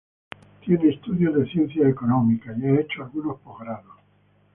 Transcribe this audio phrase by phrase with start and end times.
[0.65, 3.97] Tiene estudios de Ciencias Económicas y ha hecho algunos posgrados.